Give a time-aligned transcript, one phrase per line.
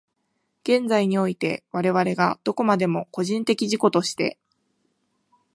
[0.63, 4.39] 現在において、我々がどこまでも個人的自己として、